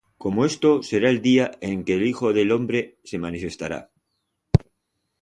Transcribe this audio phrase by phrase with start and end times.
[0.23, 3.91] Como esto será el día en que el Hijo del hombre se manifestará.